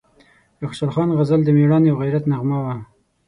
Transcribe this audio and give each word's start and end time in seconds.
د 0.57 0.61
خوشحال 0.69 0.91
خان 0.95 1.09
غزل 1.19 1.41
د 1.43 1.49
میړانې 1.57 1.89
او 1.91 1.97
غیرت 2.03 2.23
نغمه 2.31 2.57
وه، 2.63 2.75